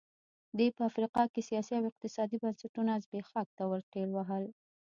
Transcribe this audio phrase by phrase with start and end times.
[0.57, 4.43] دې په افریقا کې سیاسي او اقتصادي بنسټونه زبېښاک ته ورټېل وهل.